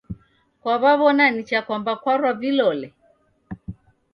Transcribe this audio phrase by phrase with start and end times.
[0.61, 2.87] Kwaw'aw'ona nicha kwamba kwarwa vilole?